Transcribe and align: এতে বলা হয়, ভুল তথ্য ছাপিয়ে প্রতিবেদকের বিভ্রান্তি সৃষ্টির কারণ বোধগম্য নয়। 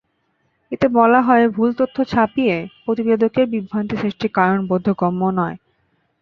এতে 0.71 0.87
বলা 0.93 1.19
হয়, 1.21 1.45
ভুল 1.47 1.69
তথ্য 1.73 1.97
ছাপিয়ে 2.03 2.55
প্রতিবেদকের 2.83 3.45
বিভ্রান্তি 3.47 3.95
সৃষ্টির 3.97 4.31
কারণ 4.31 4.57
বোধগম্য 4.67 5.21
নয়। 5.39 5.57